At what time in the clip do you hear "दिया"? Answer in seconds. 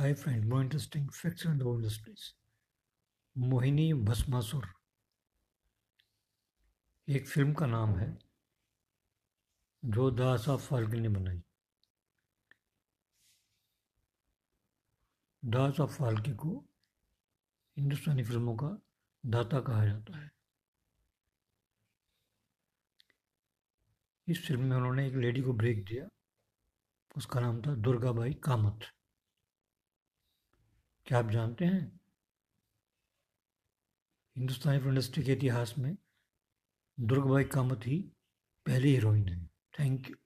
25.84-26.08